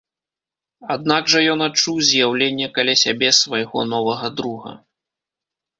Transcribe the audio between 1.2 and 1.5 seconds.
жа